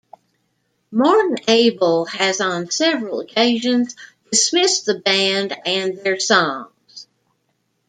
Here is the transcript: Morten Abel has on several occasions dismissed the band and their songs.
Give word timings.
Morten 0.91 1.35
Abel 1.47 2.05
has 2.05 2.41
on 2.41 2.71
several 2.71 3.19
occasions 3.19 3.95
dismissed 4.31 4.87
the 4.87 4.97
band 4.97 5.55
and 5.63 5.99
their 5.99 6.19
songs. 6.19 7.05